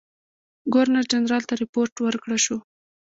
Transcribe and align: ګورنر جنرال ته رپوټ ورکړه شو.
ګورنر 0.73 1.05
جنرال 1.11 1.43
ته 1.49 1.53
رپوټ 1.61 1.91
ورکړه 2.05 2.37
شو. 2.45 2.57